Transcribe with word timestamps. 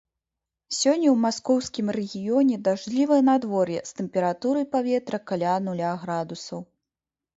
Сёння 0.77 1.09
ў 1.11 1.17
маскоўскім 1.25 1.91
рэгіёне 1.97 2.55
дажджлівае 2.67 3.19
надвор'е 3.29 3.79
з 3.91 3.95
тэмпературай 4.03 4.65
паветра 4.75 5.17
каля 5.33 5.55
нуля 5.67 5.91
градусаў. 6.07 6.59